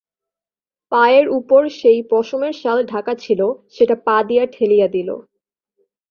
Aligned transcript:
পায়ের 0.91 1.25
উপর 1.39 1.61
সেই 1.79 1.99
পশমের 2.11 2.53
শাল 2.53 2.79
ঢাকা 2.85 3.13
ছিল, 3.15 3.41
সেটা 3.69 3.95
পা 4.05 4.17
দিয়া 4.23 4.43
ঠেলিয়া 4.53 4.87
দিল। 4.87 5.09